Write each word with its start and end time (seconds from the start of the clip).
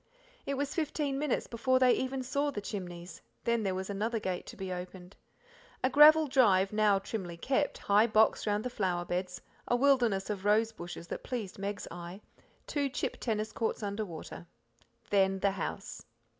It 0.47 0.55
was 0.55 0.73
fifteen 0.73 1.19
minutes 1.19 1.45
before 1.45 1.77
they 1.77 1.91
even 1.91 2.23
saw 2.23 2.49
the 2.49 2.59
chimneys, 2.59 3.21
then 3.43 3.61
there 3.61 3.75
was 3.75 3.87
another 3.87 4.19
gate 4.19 4.47
to 4.47 4.57
be 4.57 4.73
opened. 4.73 5.15
A 5.83 5.91
gravel 5.91 6.25
drive 6.25 6.73
now 6.73 6.97
trimly 6.97 7.37
kept, 7.39 7.77
high 7.77 8.07
box 8.07 8.47
round 8.47 8.63
the 8.65 8.71
flower 8.71 9.05
beds, 9.05 9.39
a 9.67 9.75
wilderness 9.75 10.31
of 10.31 10.43
rose 10.43 10.71
bushes 10.71 11.05
that 11.09 11.21
pleased 11.23 11.59
Meg's 11.59 11.87
eye, 11.91 12.19
two 12.65 12.89
chip 12.89 13.17
tennis 13.19 13.51
courts 13.51 13.83
under 13.83 14.03
water. 14.03 14.47
Then 15.11 15.37
the 15.39 15.51
house. 15.51 16.03